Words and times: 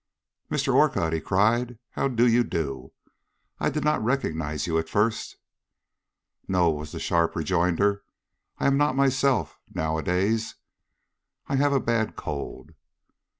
"Mr. 0.49 0.73
Orcutt!" 0.73 1.13
he 1.13 1.19
cried, 1.21 1.77
"how 1.91 2.07
do 2.07 2.25
you 2.27 2.43
do? 2.43 2.91
I 3.59 3.69
did 3.69 3.83
not 3.83 4.03
recognize 4.03 4.65
you 4.65 4.79
at 4.79 4.89
first." 4.89 5.37
"No?" 6.47 6.71
was 6.71 6.91
the 6.91 6.99
sharp 6.99 7.35
rejoinder. 7.35 8.01
"I'm 8.57 8.77
not 8.77 8.95
myself 8.95 9.59
nowadays. 9.71 10.55
I 11.45 11.57
have 11.57 11.71
a 11.71 11.79
bad 11.79 12.15
cold." 12.15 12.73